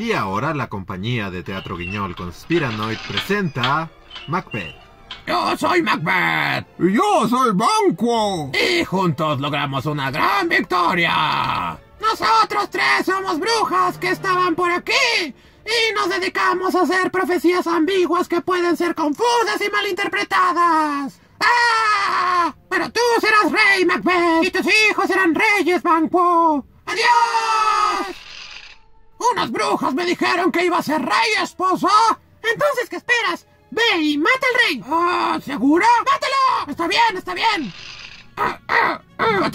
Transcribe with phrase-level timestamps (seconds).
[0.00, 3.90] Y ahora la compañía de teatro guiñol Conspiranoid presenta
[4.28, 4.74] Macbeth.
[5.26, 6.66] Yo soy Macbeth.
[6.78, 8.50] Y yo soy Banquo.
[8.54, 11.78] Y juntos logramos una gran victoria.
[12.00, 14.94] Nosotros tres somos brujas que estaban por aquí.
[15.66, 21.20] Y nos dedicamos a hacer profecías ambiguas que pueden ser confusas y malinterpretadas.
[21.40, 22.54] ¡Ah!
[22.70, 24.44] Pero tú serás rey, Macbeth.
[24.44, 26.64] Y tus hijos serán reyes, Banquo.
[26.86, 27.69] ¡Adiós!
[29.32, 31.88] Unas brujas me dijeron que iba a ser rey, esposa.
[32.42, 33.46] Entonces, ¿qué esperas?
[33.70, 34.84] Ve y mata al rey.
[34.86, 35.86] Ah, ¿segura?
[35.98, 36.70] ¡Mátalo!
[36.70, 37.72] Está bien, está bien.
[38.36, 39.50] Ah, ah, ah.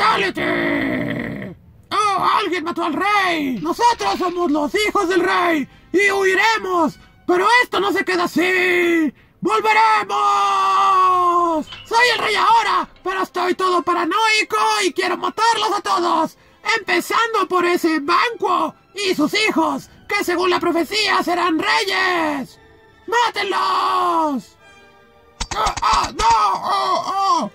[1.91, 3.59] ¡Oh, alguien mató al rey!
[3.61, 6.99] Nosotros somos los hijos del rey y huiremos.
[7.27, 9.13] Pero esto no se queda así.
[9.41, 10.15] ¡Volveremos!
[11.85, 16.37] Soy el rey ahora, pero estoy todo paranoico y quiero matarlos a todos.
[16.77, 22.59] Empezando por ese Banquo y sus hijos, que según la profecía serán reyes.
[23.07, 24.57] ¡Mátenlos!
[25.55, 26.25] ¡Ah, ah, no!
[26.27, 27.51] ¡Oh, oh!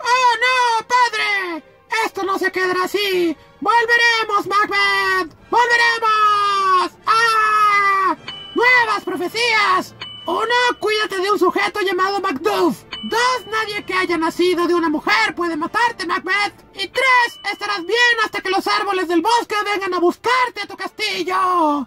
[0.00, 1.64] ¡Oh, no, padre!
[2.04, 3.36] Esto no se quedará así.
[3.60, 5.36] ¡Volveremos, Macbeth!
[5.50, 6.92] ¡Volveremos!
[7.06, 8.16] ¡Ah!
[8.54, 9.94] ¡Nuevas profecías!
[10.26, 12.84] Uno, cuídate de un sujeto llamado Macduff.
[13.02, 16.54] Dos, nadie que haya nacido de una mujer puede matarte, Macbeth.
[17.52, 21.86] Estarás bien hasta que los árboles del bosque vengan a buscarte a tu castillo.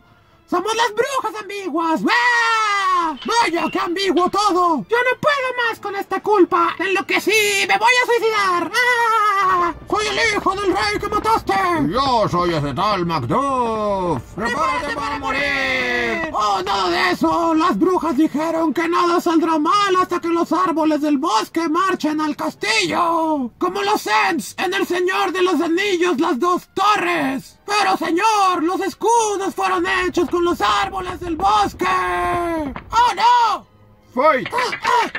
[0.50, 2.02] Somos las brujas ambiguas.
[2.10, 3.18] ¡Ah!
[3.26, 4.86] Vaya, qué ambiguo todo.
[4.88, 6.76] Yo no puedo más con esta culpa.
[6.80, 8.72] En lo que sí, me voy a suicidar.
[8.76, 9.74] ¡Ah!
[9.90, 11.53] Soy el hijo del rey que mataste.
[11.94, 14.20] Yo soy ese tal Macduff.
[14.34, 16.32] ¡Prepárate para morir!
[16.34, 17.54] ¡Oh, nada de eso!
[17.54, 22.36] Las brujas dijeron que nada saldrá mal hasta que los árboles del bosque marchen al
[22.36, 23.52] castillo.
[23.60, 27.60] Como los Ents en El Señor de los Anillos, las dos torres.
[27.68, 31.86] Pero, señor, los escudos fueron hechos con los árboles del bosque.
[31.86, 33.68] ¡Oh, no!
[34.16, 34.48] Fight.
[34.52, 35.12] ¡Ah, ah,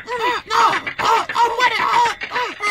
[0.44, 1.04] ¡No!
[1.04, 1.76] ¡Oh, oh, muere!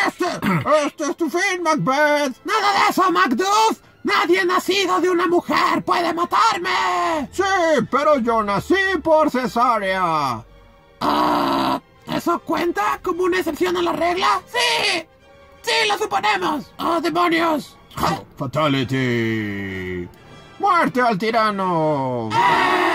[0.06, 2.36] Este, este es tu fin, Macbeth.
[2.44, 3.83] ¡Nada de eso, Macduff!
[4.04, 7.28] ¡Nadie nacido de una mujer puede matarme!
[7.32, 7.42] Sí,
[7.90, 10.44] pero yo nací por cesárea.
[11.00, 14.42] Ah, ¿Eso cuenta como una excepción a la regla?
[14.46, 15.06] ¡Sí!
[15.62, 16.70] ¡Sí, lo suponemos!
[16.78, 17.76] ¡Oh, demonios!
[18.36, 20.06] Fatality.
[20.58, 22.28] Muerte al tirano.
[22.32, 22.93] ¡Ah!